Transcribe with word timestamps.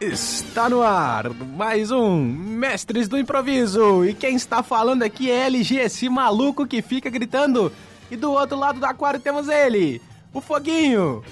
Está 0.00 0.68
no 0.68 0.80
ar 0.80 1.30
mais 1.34 1.90
um 1.90 2.22
Mestres 2.22 3.08
do 3.08 3.18
Improviso. 3.18 4.04
E 4.04 4.14
quem 4.14 4.36
está 4.36 4.62
falando 4.62 5.02
aqui 5.02 5.28
é 5.28 5.46
LG, 5.46 5.76
esse 5.76 6.08
maluco 6.08 6.64
que 6.68 6.80
fica 6.80 7.10
gritando. 7.10 7.72
E 8.08 8.14
do 8.14 8.30
outro 8.30 8.56
lado 8.56 8.78
do 8.78 8.86
aquário 8.86 9.18
temos 9.18 9.48
ele, 9.48 10.00
o 10.32 10.40
Foguinho, 10.40 11.24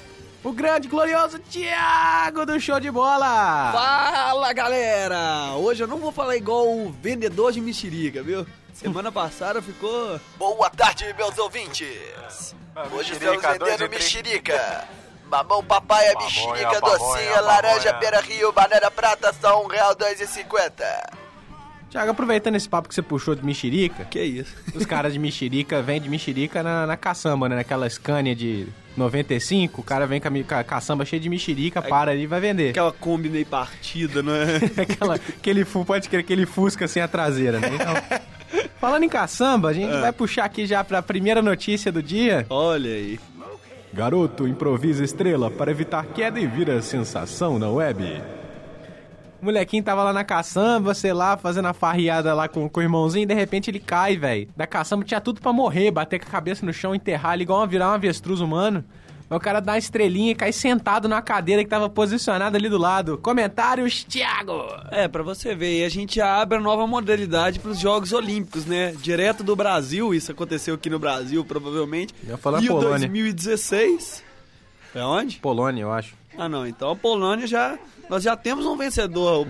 o 0.43 0.53
grande, 0.53 0.89
glorioso 0.89 1.39
Thiago 1.39 2.45
do 2.45 2.59
Show 2.59 2.81
de 2.81 2.91
Bola. 2.91 3.71
Fala 3.73 4.53
galera! 4.53 5.55
Hoje 5.55 5.85
eu 5.85 5.87
não 5.87 5.99
vou 5.99 6.11
falar 6.11 6.37
igual 6.37 6.67
o 6.69 6.91
vendedor 7.01 7.53
de 7.53 7.61
mexerica, 7.61 8.21
viu? 8.21 8.45
Semana 8.75 9.13
passada 9.13 9.63
ficou. 9.63 10.21
Boa 10.37 10.69
tarde, 10.71 11.15
meus 11.17 11.39
ouvintes! 11.39 12.53
Hoje 12.93 13.13
estamos 13.13 13.41
vendendo 13.41 13.89
mexerica. 13.89 14.89
Mamão 15.31 15.63
papaya, 15.65 16.15
mexerica, 16.19 16.81
docinha, 16.81 17.41
laranja, 17.41 17.93
pera 17.95 18.21
rio, 18.21 18.53
banana 18.53 18.91
prata, 18.91 19.35
só 19.41 19.63
um 19.63 19.67
real, 19.67 19.95
dois 19.95 20.21
e 20.21 20.27
cinquenta. 20.27 20.85
Thiago, 21.91 22.11
aproveitando 22.11 22.57
esse 22.57 22.69
papo 22.69 22.89
que 22.89 22.95
você 22.95 23.03
puxou 23.03 23.35
de 23.35 23.45
mexerica, 23.45 24.05
Que 24.05 24.21
isso? 24.21 24.55
os 24.75 24.85
caras 24.85 25.13
de 25.13 25.19
mexerica 25.19 25.81
vendem 25.83 26.11
mexerica 26.11 26.63
na, 26.63 26.87
na 26.87 26.97
caçamba, 26.97 27.49
né? 27.49 27.57
Naquela 27.57 27.89
Scania 27.89 28.35
de 28.35 28.67
95, 28.97 29.81
o 29.81 29.85
cara 29.85 30.07
vem 30.07 30.21
com 30.21 30.29
a, 30.29 30.31
com 30.31 30.55
a 30.55 30.65
caçamba 30.65 31.05
cheia 31.05 31.21
de 31.21 31.29
mexerica, 31.29 31.81
para 31.81 32.11
ali 32.11 32.23
e 32.23 32.27
vai 32.27 32.41
vender. 32.41 32.71
Aquela 32.71 32.93
Kombi 32.93 33.29
meio 33.29 33.47
partida, 33.47 34.23
não 34.23 34.35
é? 34.35 34.57
Aquela, 34.83 35.15
aquele, 35.15 35.65
pode 35.65 36.09
crer, 36.09 36.21
aquele 36.21 36.45
fusca 36.45 36.87
sem 36.89 37.03
a 37.03 37.09
traseira, 37.09 37.61
né? 37.61 37.69
Então, 37.73 38.63
falando 38.81 39.05
em 39.05 39.09
caçamba, 39.09 39.69
a 39.71 39.73
gente 39.73 39.93
vai 39.99 40.13
puxar 40.13 40.45
aqui 40.45 40.67
já 40.67 40.83
pra 40.83 41.01
primeira 41.03 41.41
notícia 41.41 41.91
do 41.93 42.03
dia. 42.03 42.47
Olha 42.51 42.91
aí. 42.91 43.19
Garoto 43.97 44.47
improvisa 44.47 45.03
estrela 45.03 45.51
para 45.51 45.71
evitar 45.71 46.05
queda 46.05 46.39
e 46.39 46.47
vira 46.47 46.83
sensação 46.83 47.59
na 47.59 47.71
web. 47.71 48.23
Molequinho 49.41 49.83
tava 49.83 50.05
lá 50.05 50.13
na 50.13 50.23
caçamba, 50.23 50.93
sei 50.93 51.15
lá, 51.15 51.39
fazendo 51.39 51.69
a 51.69 51.73
farriada 51.73 52.35
lá 52.35 52.47
com, 52.47 52.69
com 52.69 52.81
o 52.81 52.83
irmãozinho, 52.83 53.23
e 53.23 53.27
de 53.27 53.33
repente 53.33 53.71
ele 53.71 53.81
cai, 53.81 54.15
velho. 54.15 54.49
Da 54.55 54.67
caçamba 54.67 55.03
tinha 55.03 55.19
tudo 55.19 55.41
pra 55.41 55.51
morrer, 55.51 55.91
bater 55.91 56.19
com 56.19 56.27
a 56.27 56.31
cabeça 56.31 56.67
no 56.67 56.75
chão, 56.75 56.95
enterrar 56.95 57.33
ele 57.33 57.45
igual 57.45 57.61
uma, 57.61 57.67
virar 57.67 57.89
um 57.89 57.95
avestruz 57.95 58.43
humano. 58.43 58.85
Mas 59.29 59.37
o 59.37 59.41
cara 59.41 59.61
dá 59.61 59.73
uma 59.73 59.79
estrelinha 59.79 60.31
e 60.31 60.35
cai 60.35 60.53
sentado 60.53 61.09
na 61.09 61.21
cadeira 61.21 61.65
que 61.65 61.71
tava 61.71 61.89
posicionada 61.89 62.57
ali 62.57 62.69
do 62.69 62.79
lado. 62.79 63.19
Comentários, 63.19 64.05
Thiago! 64.05 64.63
É, 64.91 65.09
pra 65.09 65.23
você 65.23 65.55
ver, 65.55 65.81
e 65.81 65.85
a 65.85 65.89
gente 65.89 66.21
abre 66.21 66.59
a 66.59 66.61
nova 66.61 66.87
modalidade 66.87 67.59
pros 67.59 67.79
Jogos 67.79 68.13
Olímpicos, 68.13 68.65
né? 68.65 68.95
Direto 69.03 69.43
do 69.43 69.57
Brasil, 69.57 70.15
isso 70.15 70.31
aconteceu 70.31 70.77
aqui 70.77 70.89
no 70.89 70.99
Brasil, 70.99 71.45
provavelmente. 71.45 72.15
Eu 72.23 72.31
ia 72.31 72.37
falar 72.37 72.63
e 72.63 72.69
Polônia. 72.69 72.99
2016. 72.99 74.23
É 74.95 75.03
onde? 75.03 75.39
Polônia, 75.39 75.83
eu 75.83 75.93
acho. 75.93 76.15
Ah, 76.39 76.49
não. 76.49 76.67
Então 76.67 76.91
a 76.91 76.97
Polônia 76.97 77.47
já. 77.47 77.79
Nós 78.09 78.23
já 78.23 78.37
temos 78.37 78.65
um 78.65 78.77
vencedor. 78.77 79.49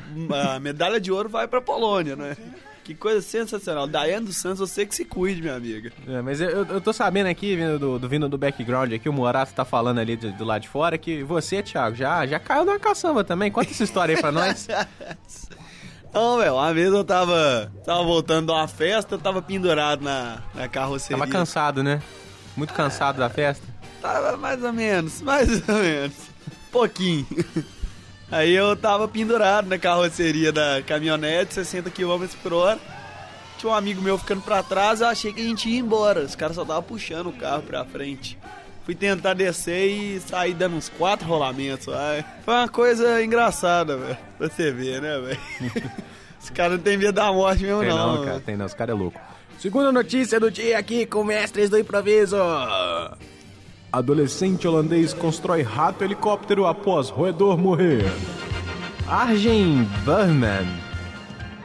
A 0.54 0.58
medalha 0.58 0.98
de 0.98 1.12
ouro 1.12 1.28
vai 1.28 1.46
pra 1.46 1.60
Polônia, 1.60 2.16
né? 2.16 2.34
Que 2.86 2.94
coisa 2.94 3.20
sensacional. 3.20 3.88
Daiane 3.88 4.26
dos 4.26 4.36
Santos, 4.36 4.60
você 4.60 4.86
que 4.86 4.94
se 4.94 5.04
cuide, 5.04 5.42
minha 5.42 5.56
amiga. 5.56 5.90
É, 6.06 6.22
mas 6.22 6.40
eu, 6.40 6.64
eu 6.64 6.80
tô 6.80 6.92
sabendo 6.92 7.26
aqui, 7.26 7.56
vindo 7.56 7.80
do, 7.80 7.98
do- 7.98 8.08
vindo 8.08 8.28
do 8.28 8.38
background 8.38 8.92
aqui, 8.92 9.08
o 9.08 9.12
Morato 9.12 9.52
tá 9.52 9.64
falando 9.64 9.98
ali 9.98 10.16
do, 10.16 10.30
do 10.30 10.44
lado 10.44 10.62
de 10.62 10.68
fora, 10.68 10.96
que 10.96 11.24
você, 11.24 11.64
Thiago, 11.64 11.96
já, 11.96 12.24
já 12.24 12.38
caiu 12.38 12.64
numa 12.64 12.78
caçamba 12.78 13.24
também. 13.24 13.50
Conta 13.50 13.72
essa 13.72 13.82
história 13.82 14.14
aí 14.14 14.20
pra 14.20 14.30
nós. 14.30 14.68
Não, 16.14 16.38
velho, 16.38 16.54
uma 16.54 16.72
vez 16.72 16.92
eu 16.92 17.02
tava. 17.04 17.72
Tava 17.84 18.04
voltando 18.04 18.46
de 18.46 18.52
uma 18.52 18.68
festa, 18.68 19.16
eu 19.16 19.18
tava 19.18 19.42
pendurado 19.42 20.02
na, 20.04 20.38
na 20.54 20.68
carroceria. 20.68 21.18
Tava 21.18 21.28
cansado, 21.30 21.82
né? 21.82 22.00
Muito 22.56 22.72
cansado 22.72 23.18
da 23.18 23.28
festa. 23.28 23.66
Tava 24.00 24.36
mais 24.36 24.62
ou 24.62 24.72
menos, 24.72 25.20
mais 25.20 25.68
ou 25.68 25.74
menos. 25.74 26.14
Pouquinho. 26.70 27.26
Aí 28.30 28.52
eu 28.54 28.74
tava 28.76 29.06
pendurado 29.06 29.68
na 29.68 29.78
carroceria 29.78 30.50
da 30.52 30.82
caminhonete, 30.84 31.54
60 31.54 31.90
km 31.90 32.26
por 32.42 32.52
hora. 32.52 32.78
Tinha 33.58 33.70
um 33.70 33.74
amigo 33.74 34.02
meu 34.02 34.18
ficando 34.18 34.42
pra 34.42 34.62
trás, 34.62 35.00
eu 35.00 35.06
achei 35.06 35.32
que 35.32 35.40
a 35.40 35.44
gente 35.44 35.68
ia 35.68 35.78
embora. 35.78 36.20
Os 36.20 36.34
caras 36.34 36.56
só 36.56 36.62
estavam 36.62 36.82
puxando 36.82 37.28
o 37.28 37.32
carro 37.32 37.62
pra 37.62 37.84
frente. 37.84 38.36
Fui 38.84 38.94
tentar 38.94 39.34
descer 39.34 39.88
e 39.88 40.20
saí 40.20 40.52
dando 40.54 40.76
uns 40.76 40.88
quatro 40.88 41.26
rolamentos. 41.26 41.88
Ai. 41.88 42.24
Foi 42.44 42.54
uma 42.54 42.68
coisa 42.68 43.22
engraçada, 43.22 43.96
velho. 43.96 44.18
Pra 44.38 44.48
você 44.48 44.70
ver, 44.70 45.00
né, 45.00 45.18
velho? 45.18 45.40
Os 46.40 46.50
caras 46.50 46.76
não 46.76 46.78
tem 46.84 46.96
medo 46.96 47.12
da 47.12 47.32
morte 47.32 47.62
mesmo, 47.64 47.80
Tem 47.80 47.88
não, 47.88 48.16
não. 48.16 48.24
cara, 48.24 48.40
tem 48.40 48.56
não, 48.56 48.66
esse 48.66 48.76
cara 48.76 48.92
é 48.92 48.94
louco. 48.94 49.20
Segunda 49.58 49.90
notícia 49.90 50.38
do 50.38 50.50
dia 50.50 50.78
aqui 50.78 51.06
com 51.06 51.24
Mestres 51.24 51.68
do 51.70 51.78
Improviso. 51.78 52.36
Adolescente 54.00 54.68
holandês 54.68 55.14
constrói 55.14 55.62
rato 55.62 56.04
helicóptero 56.04 56.66
após 56.66 57.08
roedor 57.08 57.56
morrer. 57.56 58.04
Arjen 59.08 59.84
Burman 60.04 60.66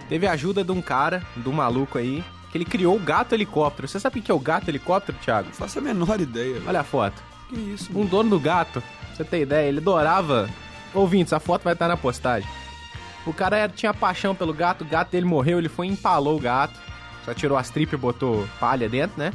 teve 0.07 0.25
a 0.25 0.31
ajuda 0.31 0.63
de 0.63 0.71
um 0.71 0.81
cara, 0.81 1.21
de 1.35 1.49
um 1.49 1.51
maluco 1.51 1.97
aí, 1.97 2.23
que 2.49 2.57
ele 2.57 2.63
criou 2.63 2.95
o 2.95 2.99
gato 3.01 3.33
helicóptero. 3.35 3.85
Você 3.85 3.99
sabe 3.99 4.19
o 4.19 4.23
que 4.23 4.31
é 4.31 4.33
o 4.33 4.39
gato 4.39 4.69
helicóptero, 4.69 5.17
Thiago? 5.21 5.49
Faço 5.51 5.79
a 5.79 5.81
menor 5.81 6.21
ideia, 6.21 6.53
velho. 6.53 6.69
Olha 6.69 6.79
a 6.79 6.83
foto. 6.85 7.21
Que 7.49 7.55
isso, 7.59 7.91
Um 7.93 8.05
dono 8.05 8.29
do 8.29 8.39
gato, 8.39 8.81
pra 8.81 9.13
você 9.13 9.25
ter 9.25 9.41
ideia, 9.41 9.67
ele 9.67 9.79
adorava. 9.79 10.49
Ouvintes, 10.93 11.33
a 11.33 11.39
foto 11.41 11.63
vai 11.63 11.73
estar 11.73 11.89
na 11.89 11.97
postagem. 11.97 12.49
O 13.25 13.33
cara 13.33 13.57
era- 13.57 13.73
tinha 13.73 13.93
paixão 13.93 14.33
pelo 14.33 14.53
gato, 14.53 14.85
o 14.85 14.87
gato 14.87 15.11
dele 15.11 15.25
morreu, 15.25 15.57
ele 15.59 15.67
foi 15.67 15.87
e 15.87 15.89
empalou 15.91 16.37
o 16.37 16.41
gato. 16.41 16.79
Só 17.25 17.33
tirou 17.33 17.57
as 17.57 17.69
tripas 17.69 17.99
e 17.99 18.01
botou 18.01 18.47
palha 18.57 18.87
dentro, 18.87 19.19
né? 19.19 19.33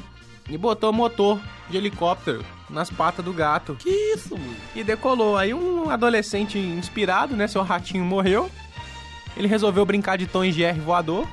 E 0.49 0.57
botou 0.57 0.95
motor 0.95 1.39
de 1.71 1.77
helicóptero 1.77 2.45
nas 2.71 2.91
patas 2.91 3.25
do 3.25 3.33
gato. 3.33 3.77
Que 3.79 3.91
isso, 4.15 4.37
mano? 4.37 4.57
E 4.75 4.83
decolou. 4.85 5.37
Aí 5.37 5.53
um 5.55 5.89
adolescente 5.91 6.59
inspirado, 6.59 7.37
né? 7.37 7.47
Seu 7.47 7.63
ratinho 7.63 8.05
morreu. 8.05 8.51
Ele 9.37 9.47
resolveu 9.49 9.85
brincar 9.85 10.17
de 10.17 10.27
Tom 10.27 10.45
e 10.45 10.51
Jerry 10.53 10.81
voador 10.81 11.29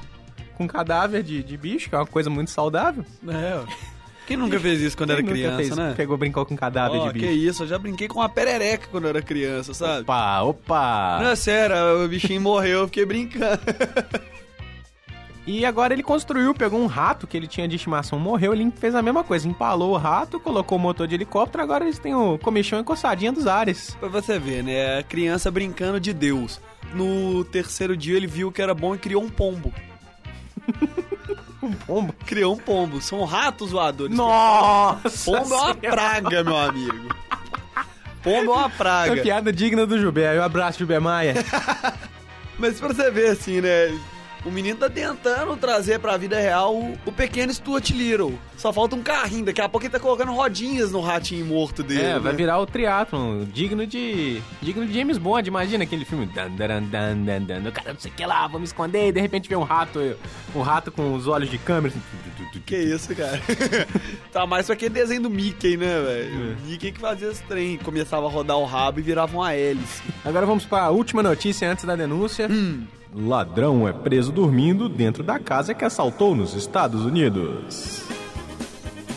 com 0.57 0.67
cadáver 0.67 1.23
de, 1.23 1.41
de 1.41 1.57
bicho, 1.57 1.89
que 1.89 1.95
é 1.95 1.97
uma 1.97 2.05
coisa 2.05 2.29
muito 2.29 2.51
saudável. 2.51 3.03
É, 3.27 3.59
ó. 3.63 3.93
Quem 4.27 4.37
nunca 4.37 4.57
fez 4.61 4.79
isso 4.81 4.95
quando 4.97 5.11
era 5.11 5.21
Quem 5.23 5.29
nunca 5.29 5.39
criança, 5.39 5.57
fez- 5.57 5.75
né? 5.77 5.93
Pegou, 5.97 6.17
brincou 6.17 6.45
com 6.45 6.55
cadáver 6.55 6.97
Ó, 6.99 7.07
de 7.07 7.13
que 7.19 7.25
bicho. 7.27 7.31
isso, 7.49 7.63
eu 7.63 7.67
já 7.67 7.77
brinquei 7.79 8.07
com 8.07 8.19
uma 8.19 8.29
perereca 8.29 8.87
quando 8.91 9.05
eu 9.05 9.09
era 9.09 9.21
criança, 9.21 9.73
sabe? 9.73 10.01
Opa, 10.01 10.41
opa! 10.43 11.19
Não, 11.21 11.29
é 11.31 11.35
sério, 11.35 12.03
o 12.03 12.07
bichinho 12.07 12.39
morreu, 12.41 12.79
eu 12.81 12.85
fiquei 12.87 13.05
brincando. 13.05 13.59
E 15.45 15.65
agora 15.65 15.93
ele 15.93 16.03
construiu, 16.03 16.53
pegou 16.53 16.79
um 16.79 16.85
rato 16.87 17.27
que 17.27 17.35
ele 17.35 17.47
tinha 17.47 17.67
de 17.67 17.75
estimação, 17.75 18.17
morreu, 18.17 18.53
ele 18.53 18.71
fez 18.77 18.95
a 18.95 19.01
mesma 19.01 19.25
coisa, 19.25 19.45
empalou 19.47 19.91
o 19.93 19.97
rato, 19.97 20.39
colocou 20.39 20.77
o 20.77 20.81
motor 20.81 21.05
de 21.05 21.15
helicóptero, 21.15 21.61
agora 21.61 21.83
eles 21.83 21.99
têm 21.99 22.15
o 22.15 22.37
comichão 22.37 22.79
e 22.79 22.83
coçadinha 22.83 23.31
dos 23.31 23.45
ares. 23.45 23.95
pra 23.99 24.07
você 24.07 24.39
ver, 24.39 24.63
né? 24.63 24.99
A 24.99 25.03
criança 25.03 25.51
brincando 25.51 25.99
de 25.99 26.13
Deus. 26.13 26.61
No 26.93 27.43
terceiro 27.43 27.97
dia 27.97 28.15
ele 28.15 28.27
viu 28.27 28.51
que 28.53 28.61
era 28.61 28.73
bom 28.73 28.95
e 28.95 28.97
criou 28.97 29.21
um 29.23 29.29
pombo. 29.29 29.73
Um 31.61 31.71
pombo. 31.71 32.13
Criou 32.25 32.55
um 32.55 32.57
pombo. 32.57 32.99
São 32.99 33.23
ratos 33.23 33.71
voadores. 33.71 34.13
Nossa! 34.17 35.09
Pombo 35.31 35.53
é 35.53 35.57
uma 35.57 35.73
Senhora! 35.73 35.91
praga, 35.95 36.43
meu 36.43 36.57
amigo. 36.57 37.15
Pombo 38.21 38.51
é 38.51 38.55
uma 38.55 38.63
É 38.63 38.65
uma 38.65 38.69
praga. 38.69 39.21
piada 39.21 39.53
digna 39.53 39.85
do 39.85 39.97
Gilber. 39.97 40.37
Um 40.41 40.43
abraço, 40.43 40.79
Gilber 40.79 40.99
Maia. 40.99 41.33
Mas 42.59 42.81
pra 42.81 42.89
você 42.89 43.09
ver, 43.09 43.29
assim, 43.29 43.61
né? 43.61 43.97
O 44.45 44.51
menino 44.51 44.77
tá 44.77 44.89
tentando 44.89 45.55
trazer 45.55 45.99
pra 45.99 46.17
vida 46.17 46.37
real 46.37 46.75
o, 46.75 46.97
o 47.05 47.11
pequeno 47.11 47.53
Stuart 47.53 47.89
Little. 47.91 48.37
Só 48.57 48.73
falta 48.73 48.95
um 48.95 49.01
carrinho. 49.01 49.45
Daqui 49.45 49.61
a 49.61 49.69
pouco 49.69 49.85
ele 49.85 49.91
tá 49.91 49.99
colocando 49.99 50.33
rodinhas 50.33 50.91
no 50.91 50.99
ratinho 50.99 51.45
morto 51.45 51.81
dele. 51.81 52.01
É, 52.01 52.19
vai 52.19 52.33
né? 52.33 52.37
virar 52.37 52.59
o 52.59 52.65
triatlon, 52.65 53.45
digno 53.45 53.87
de. 53.87 54.41
digno 54.61 54.85
de 54.85 54.93
James 54.93 55.17
Bond. 55.17 55.47
Imagina 55.47 55.83
aquele 55.83 56.03
filme. 56.03 56.25
Dan, 56.25 56.51
dan, 56.51 56.83
dan, 56.83 57.17
dan, 57.23 57.41
dan, 57.41 57.69
o 57.69 57.71
cara 57.71 57.93
não 57.93 57.99
sei 57.99 58.11
o 58.11 58.13
que 58.13 58.25
lá, 58.25 58.47
vamos 58.47 58.69
esconder, 58.69 59.07
e 59.07 59.11
de 59.11 59.21
repente 59.21 59.47
vem 59.47 59.57
um 59.57 59.63
rato, 59.63 59.99
um 60.55 60.61
rato 60.61 60.91
com 60.91 61.13
os 61.13 61.27
olhos 61.27 61.49
de 61.49 61.57
câmera. 61.57 61.93
assim, 61.95 62.01
Que 62.65 62.77
isso, 62.77 63.13
cara? 63.15 63.41
tá 64.31 64.45
mais 64.47 64.65
pra 64.65 64.73
aquele 64.73 64.93
desenho 64.93 65.23
do 65.23 65.29
Mickey, 65.29 65.75
né, 65.75 65.99
velho? 66.01 66.51
É. 66.51 66.53
O 66.53 66.67
Mickey 66.67 66.91
que 66.91 66.99
fazia 66.99 67.29
esse 67.29 67.43
trem. 67.43 67.77
Começava 67.77 68.25
a 68.25 68.29
rodar 68.29 68.57
o 68.57 68.65
rabo 68.65 68.99
e 68.99 69.03
virava 69.03 69.35
uma 69.35 69.53
hélice. 69.53 70.01
Agora 70.23 70.45
vamos 70.45 70.65
para 70.65 70.83
a 70.83 70.89
última 70.89 71.21
notícia 71.21 71.69
antes 71.69 71.83
da 71.83 71.95
denúncia. 71.95 72.47
Hum. 72.49 72.85
Ladrão 73.15 73.87
é 73.87 73.93
preso 73.93 74.31
dormindo 74.31 74.89
dentro 74.89 75.23
da 75.23 75.37
casa 75.37 75.73
que 75.73 75.85
assaltou 75.85 76.35
nos 76.35 76.55
Estados 76.55 77.05
Unidos. 77.05 78.22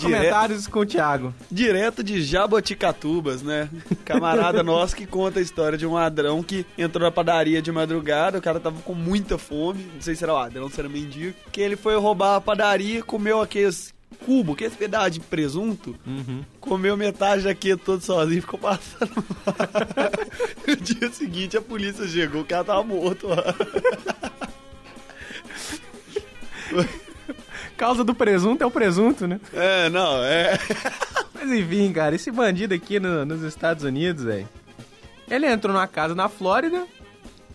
Comentários 0.03 0.67
com 0.67 0.81
o 0.81 0.87
Thiago. 0.87 1.35
Direto 1.51 2.03
de 2.03 2.23
Jaboticatubas, 2.23 3.43
né? 3.43 3.69
Camarada 4.05 4.63
nosso 4.65 4.97
que 4.97 5.07
conta 5.07 5.39
a 5.39 5.43
história 5.43 5.79
de 5.79 5.87
um 5.87 5.95
ladrão 5.95 6.43
que 6.43 6.67
entrou 6.77 7.05
na 7.05 7.11
padaria 7.11 7.61
de 7.63 7.71
madrugada, 7.73 8.39
o 8.39 8.43
cara 8.43 8.61
tava 8.61 8.81
com 8.83 8.95
muita 8.95 9.39
fome, 9.39 9.87
não 9.95 10.01
sei 10.01 10.15
se 10.15 10.25
era 10.25 10.33
ladrão, 10.33 10.69
se 10.69 10.81
era 10.81 10.89
mendigo, 10.89 11.35
que 11.53 11.61
ele 11.61 11.77
foi 11.77 11.97
roubar 11.97 12.37
a 12.37 12.41
padaria, 12.41 13.03
comeu 13.03 13.41
aqueles 13.41 13.95
cubo, 14.25 14.55
aquele 14.55 14.71
pedaço 14.71 15.11
de 15.11 15.21
presunto, 15.21 15.95
comeu 16.61 16.97
metade 16.97 17.45
daquele 17.45 17.77
todo 17.77 18.01
sozinho 18.01 18.39
e 18.39 18.41
ficou 18.41 18.59
passando. 18.59 19.13
No 20.67 20.75
dia 20.75 21.13
seguinte 21.13 21.57
a 21.57 21.63
polícia 21.63 22.09
chegou, 22.09 22.43
o 22.43 22.45
cara 22.45 22.65
tava 22.65 22.83
morto 22.83 23.29
lá. 23.29 23.55
Causa 27.77 28.03
do 28.03 28.15
presunto 28.15 28.63
é 28.63 28.67
o 28.67 28.71
presunto, 28.71 29.27
né? 29.27 29.39
É, 29.53 29.89
não, 29.91 30.23
é... 30.25 30.59
Mas 31.35 31.51
enfim, 31.53 31.93
cara, 31.93 32.15
esse 32.15 32.31
bandido 32.31 32.73
aqui 32.75 32.99
no- 32.99 33.25
nos 33.27 33.43
Estados 33.43 33.85
Unidos, 33.85 34.25
velho. 34.25 34.49
Ele 35.31 35.47
entrou 35.47 35.73
numa 35.75 35.87
casa 35.87 36.15
na 36.15 36.29
Flórida 36.29 36.87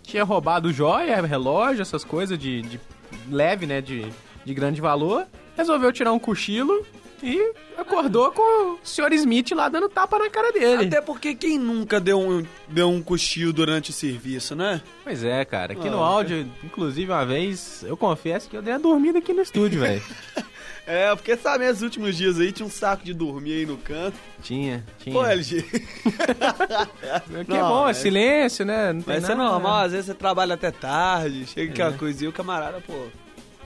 Tinha 0.04 0.24
roubado 0.24 0.72
joia, 0.72 1.22
relógio, 1.22 1.82
essas 1.82 2.04
coisas 2.04 2.38
de, 2.38 2.62
de 2.62 2.80
leve, 3.30 3.66
né? 3.66 3.82
De, 3.82 4.06
de 4.46 4.54
grande 4.54 4.80
valor. 4.82 5.26
Resolveu 5.58 5.92
tirar 5.92 6.12
um 6.14 6.20
cochilo 6.20 6.86
e 7.24 7.54
acordou 7.78 8.32
com 8.32 8.42
o 8.74 8.80
Sr. 8.84 9.14
Smith 9.14 9.52
lá 9.52 9.70
dando 9.70 9.88
tapa 9.90 10.18
na 10.20 10.30
cara 10.30 10.52
dele. 10.52 10.86
Até 10.88 11.02
porque 11.02 11.36
quem 11.36 11.58
nunca 11.60 12.00
deu 12.00 12.20
um, 12.20 12.46
deu 12.68 12.90
um 12.90 13.02
cochilo 13.02 13.54
durante 13.54 13.90
o 13.90 13.94
serviço, 13.94 14.56
né? 14.56 14.82
Pois 15.04 15.24
é, 15.24 15.44
cara. 15.46 15.74
Aqui 15.74 15.88
Ah, 15.88 15.92
no 15.92 16.00
áudio, 16.00 16.50
inclusive 16.64 17.12
uma 17.12 17.26
vez, 17.26 17.84
eu 17.88 17.96
confesso 17.98 18.50
que 18.50 18.56
eu 18.58 18.62
dei 18.62 18.74
uma 18.74 18.80
dormida 18.80 19.20
aqui 19.20 19.34
no 19.34 19.42
estúdio, 19.42 19.82
velho. 19.82 20.02
É, 20.88 21.16
porque 21.16 21.38
sabe, 21.38 21.64
esses 21.66 21.84
últimos 21.84 22.18
dias 22.18 22.40
aí 22.40 22.52
tinha 22.52 22.66
um 22.66 22.70
saco 22.70 23.04
de 23.06 23.14
dormir 23.14 23.54
aí 23.54 23.66
no 23.66 23.78
canto. 23.78 24.18
Tinha, 24.42 24.84
tinha. 24.98 25.14
Pô, 25.14 25.24
LG. 25.26 25.62
que 27.46 27.54
é 27.54 27.60
bom, 27.60 27.82
é 27.84 27.86
mas- 27.86 27.98
silêncio, 27.98 28.66
né? 28.66 28.92
Não 28.94 29.04
Mas 29.06 29.24
isso 29.24 29.32
é 29.32 29.36
normal, 29.36 29.86
às 29.86 29.92
vezes 29.92 30.08
você 30.08 30.14
trabalha 30.14 30.56
até 30.56 30.72
tarde, 30.72 31.46
chega 31.46 31.72
aquela 31.72 31.94
É. 31.94 31.98
coisinha, 31.98 32.30
o 32.30 32.34
camarada, 32.34 32.82
pô, 32.86 32.94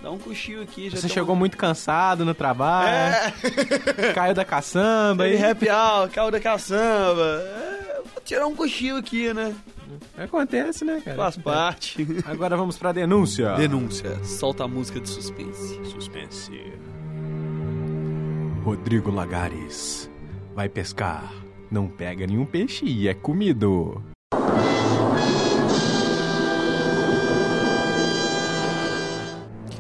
dá 0.05 0.11
um 0.11 0.19
cochilo 0.19 0.61
aqui. 0.61 0.87
Já 0.91 0.97
Você 0.97 1.09
chegou 1.09 1.35
muito 1.35 1.57
cansado 1.57 2.23
no 2.23 2.35
trabalho, 2.35 2.89
É, 3.97 4.13
caiu 4.13 4.35
da 4.35 4.45
caçamba 4.45 5.27
e... 5.27 5.43
happy 5.43 5.67
hour, 5.67 6.07
carro 6.11 6.29
da 6.29 6.39
caçamba. 6.39 7.41
É, 7.41 8.01
vou 8.13 8.23
tirar 8.23 8.45
um 8.45 8.55
cochilo 8.55 8.99
aqui, 8.99 9.33
né? 9.33 9.55
Acontece, 10.15 10.85
né, 10.85 11.01
cara? 11.03 11.17
Faz 11.17 11.37
parte. 11.37 12.05
Agora 12.25 12.55
vamos 12.55 12.77
pra 12.77 12.91
denúncia. 12.91 13.55
Denúncia. 13.55 14.23
Solta 14.23 14.65
a 14.65 14.67
música 14.67 14.99
de 14.99 15.09
suspense. 15.09 15.83
Suspense. 15.85 16.51
Rodrigo 18.63 19.09
Lagares 19.11 20.07
vai 20.53 20.69
pescar. 20.69 21.33
Não 21.71 21.87
pega 21.87 22.27
nenhum 22.27 22.45
peixe 22.45 22.85
e 22.85 23.07
é 23.07 23.13
comido. 23.15 24.03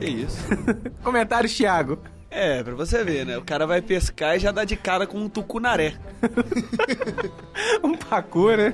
Que 0.05 0.11
isso? 0.11 0.37
Comentários, 1.03 1.55
Thiago. 1.55 1.99
É, 2.29 2.61
pra 2.61 2.73
você 2.73 3.03
ver, 3.03 3.25
né? 3.25 3.37
O 3.37 3.43
cara 3.43 3.65
vai 3.65 3.81
pescar 3.81 4.35
e 4.35 4.39
já 4.39 4.51
dá 4.51 4.65
de 4.65 4.75
cara 4.75 5.07
com 5.07 5.17
um 5.19 5.29
tucunaré. 5.29 5.95
Um 7.81 7.95
pacu, 7.95 8.49
né? 8.49 8.73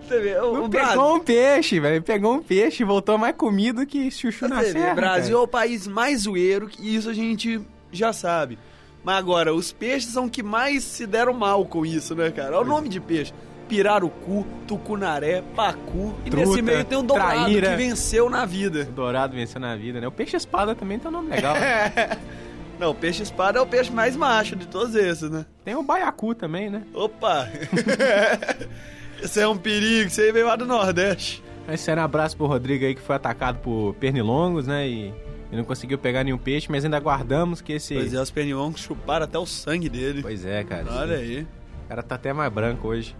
Você 0.00 0.20
vê, 0.20 0.38
o, 0.38 0.64
o 0.64 0.68
Brasil... 0.68 0.90
Pegou 0.90 1.16
um 1.16 1.20
peixe, 1.20 1.80
velho. 1.80 2.02
Pegou 2.02 2.34
um 2.34 2.42
peixe 2.42 2.82
e 2.82 2.86
voltou 2.86 3.18
mais 3.18 3.34
comido 3.34 3.84
que 3.84 4.10
chuchu 4.10 4.46
na 4.46 4.60
vê, 4.60 4.72
serra. 4.72 4.92
o 4.92 4.94
Brasil 4.94 5.34
cara. 5.34 5.38
é 5.38 5.44
o 5.44 5.48
país 5.48 5.86
mais 5.86 6.22
zoeiro, 6.22 6.68
que 6.68 6.94
isso 6.94 7.10
a 7.10 7.14
gente 7.14 7.60
já 7.90 8.12
sabe. 8.12 8.58
Mas 9.02 9.16
agora, 9.16 9.52
os 9.54 9.72
peixes 9.72 10.12
são 10.12 10.28
que 10.28 10.42
mais 10.42 10.84
se 10.84 11.06
deram 11.06 11.32
mal 11.32 11.64
com 11.66 11.84
isso, 11.84 12.14
né, 12.14 12.30
cara? 12.30 12.56
Olha 12.56 12.66
o 12.66 12.68
nome 12.68 12.88
de 12.88 13.00
peixe. 13.00 13.32
Pirarucu, 13.68 14.46
tucunaré, 14.66 15.42
pacu. 15.54 16.14
E 16.24 16.30
Truta, 16.30 16.46
nesse 16.46 16.62
meio 16.62 16.84
tem 16.84 16.98
o 16.98 17.02
dourado 17.02 17.40
traíra. 17.44 17.70
que 17.70 17.76
venceu 17.76 18.30
na 18.30 18.44
vida. 18.44 18.82
O 18.88 18.92
Dourado 18.92 19.34
venceu 19.34 19.60
na 19.60 19.74
vida, 19.76 20.00
né? 20.00 20.06
O 20.06 20.12
peixe 20.12 20.36
espada 20.36 20.74
também 20.74 20.98
tem 20.98 21.08
um 21.08 21.12
nome 21.12 21.30
legal. 21.30 21.54
Não, 22.78 22.90
o 22.90 22.94
peixe 22.94 23.22
espada 23.22 23.58
é 23.58 23.62
o 23.62 23.66
peixe 23.66 23.90
mais 23.90 24.14
macho 24.14 24.54
de 24.54 24.66
todos 24.66 24.94
esses, 24.94 25.30
né? 25.30 25.46
tem 25.64 25.74
o 25.74 25.82
baiacu 25.82 26.34
também, 26.34 26.68
né? 26.68 26.82
Opa! 26.92 27.48
Isso 29.22 29.40
é 29.40 29.48
um 29.48 29.56
perigo, 29.56 30.08
isso 30.08 30.20
aí 30.20 30.30
veio 30.30 30.46
lá 30.46 30.56
do 30.56 30.66
Nordeste. 30.66 31.42
Esse 31.68 31.90
era 31.90 32.02
um 32.02 32.04
abraço 32.04 32.36
pro 32.36 32.44
Rodrigo 32.46 32.84
aí 32.84 32.94
que 32.94 33.00
foi 33.00 33.16
atacado 33.16 33.58
por 33.60 33.94
pernilongos, 33.94 34.66
né? 34.66 34.86
E, 34.86 35.12
e 35.50 35.56
não 35.56 35.64
conseguiu 35.64 35.96
pegar 35.96 36.22
nenhum 36.22 36.36
peixe, 36.36 36.70
mas 36.70 36.84
ainda 36.84 37.00
guardamos 37.00 37.62
que 37.62 37.72
esse. 37.72 37.94
Pois 37.94 38.12
é, 38.12 38.20
os 38.20 38.30
pernilongos 38.30 38.82
chuparam 38.82 39.24
até 39.24 39.38
o 39.38 39.46
sangue 39.46 39.88
dele. 39.88 40.20
Pois 40.20 40.44
é, 40.44 40.62
cara. 40.64 40.84
Olha 40.90 41.16
aí. 41.16 41.46
O 41.84 41.88
cara 41.88 42.02
tá 42.02 42.14
até 42.14 42.32
mais 42.32 42.52
branco 42.52 42.88
hoje. 42.88 43.16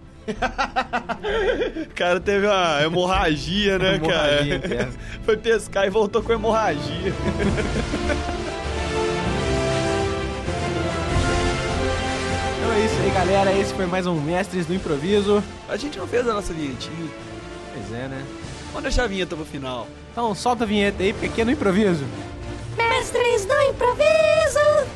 O 1.90 1.94
cara 1.94 2.18
teve 2.20 2.46
uma 2.46 2.82
hemorragia, 2.82 3.78
né, 3.78 3.94
Hemorragia 3.96 4.58
cara? 4.58 4.66
interna. 4.66 4.92
Foi 5.24 5.36
pescar 5.36 5.86
e 5.86 5.90
voltou 5.90 6.22
com 6.22 6.32
hemorragia. 6.32 7.12
Então 12.58 12.72
é 12.72 12.80
isso 12.84 12.94
aí, 13.02 13.10
galera. 13.10 13.52
Esse 13.52 13.74
foi 13.74 13.86
mais 13.86 14.06
um 14.06 14.14
Mestres 14.20 14.66
do 14.66 14.74
Improviso. 14.74 15.42
A 15.68 15.76
gente 15.76 15.98
não 15.98 16.06
fez 16.06 16.26
a 16.28 16.32
nossa 16.32 16.52
vinhetinha. 16.52 17.10
Pois 17.72 17.92
é, 17.92 18.08
né? 18.08 18.24
Vamos 18.68 18.82
deixar 18.82 19.04
a 19.04 19.06
vinheta 19.06 19.36
pro 19.36 19.44
final. 19.44 19.86
Então 20.12 20.34
solta 20.34 20.64
a 20.64 20.66
vinheta 20.66 21.02
aí, 21.02 21.12
porque 21.12 21.26
aqui 21.26 21.40
é 21.40 21.44
no 21.44 21.50
improviso. 21.50 22.04
Mestres 22.76 23.44
do 23.44 23.54
improviso! 23.62 24.86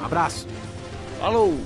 Um 0.00 0.04
abraço. 0.04 0.46
Falou! 1.20 1.58